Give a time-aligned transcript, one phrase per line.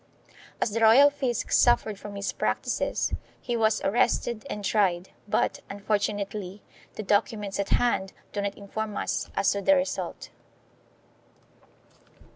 [0.59, 5.99] As the royal fisc suffered from his practices he was arrested and tried, but, unfor
[6.01, 6.61] tunately,
[6.95, 10.31] the documents at hand do not inform us as to the result.